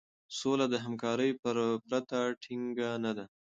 [0.37, 1.31] سوله د همکارۍ
[1.87, 3.25] پرته ټينګه نه ده.